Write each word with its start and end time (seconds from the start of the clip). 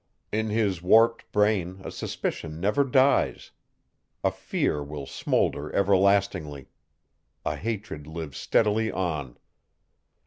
In 0.31 0.49
his 0.49 0.81
warped 0.81 1.31
brain 1.31 1.79
a 1.83 1.91
suspicion 1.91 2.59
never 2.59 2.83
dies. 2.83 3.51
A 4.23 4.31
fear 4.31 4.83
will 4.83 5.05
smolder 5.05 5.71
everlastingly. 5.75 6.69
A 7.45 7.55
hatred 7.55 8.07
lives 8.07 8.39
steadily 8.39 8.91
on. 8.91 9.37